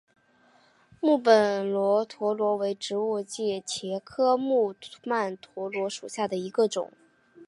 [0.99, 6.91] 木本曼陀罗为植物界茄科木曼陀罗属下的一种。